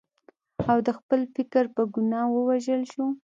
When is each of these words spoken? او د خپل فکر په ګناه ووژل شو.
او 0.71 0.77
د 0.87 0.89
خپل 0.99 1.19
فکر 1.35 1.63
په 1.75 1.81
ګناه 1.93 2.25
ووژل 2.31 2.81
شو. 2.91 3.05